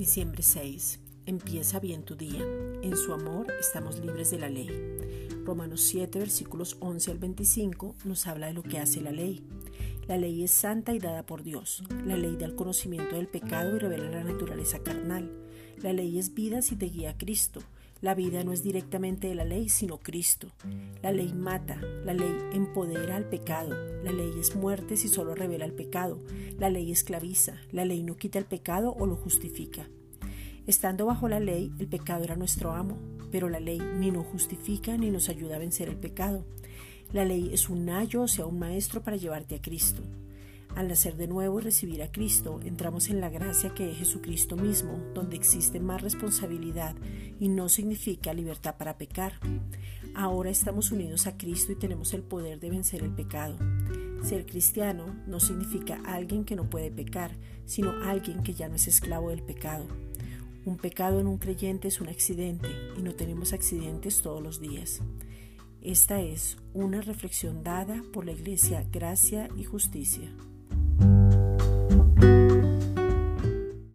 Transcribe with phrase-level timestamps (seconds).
[0.00, 0.98] Diciembre 6.
[1.26, 2.42] Empieza bien tu día.
[2.80, 4.70] En su amor estamos libres de la ley.
[5.44, 9.46] Romanos 7, versículos 11 al 25 nos habla de lo que hace la ley.
[10.08, 11.82] La ley es santa y dada por Dios.
[12.06, 15.30] La ley da el conocimiento del pecado y revela la naturaleza carnal.
[15.82, 17.62] La ley es vida si te guía a Cristo.
[18.02, 20.48] La vida no es directamente de la ley, sino Cristo.
[21.02, 25.64] La ley mata, la ley empodera al pecado, la ley es muerte si solo revela
[25.64, 26.18] el pecado,
[26.58, 29.88] la ley esclaviza, la ley no quita el pecado o lo justifica.
[30.66, 32.98] Estando bajo la ley, el pecado era nuestro amo,
[33.30, 36.44] pero la ley ni nos justifica ni nos ayuda a vencer el pecado.
[37.12, 40.02] La ley es un ayo, o sea, un maestro para llevarte a Cristo.
[40.76, 44.56] Al nacer de nuevo y recibir a Cristo, entramos en la gracia que es Jesucristo
[44.56, 46.94] mismo, donde existe más responsabilidad
[47.38, 49.34] y no significa libertad para pecar.
[50.14, 53.56] Ahora estamos unidos a Cristo y tenemos el poder de vencer el pecado.
[54.22, 57.36] Ser cristiano no significa alguien que no puede pecar,
[57.66, 59.86] sino alguien que ya no es esclavo del pecado.
[60.64, 65.00] Un pecado en un creyente es un accidente y no tenemos accidentes todos los días.
[65.80, 70.30] Esta es una reflexión dada por la Iglesia Gracia y Justicia.